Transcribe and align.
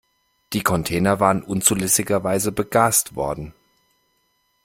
Die 0.53 0.63
Container 0.63 1.19
waren 1.19 1.43
unzulässigerweise 1.43 2.51
begast 2.51 3.13
worden. 3.15 3.53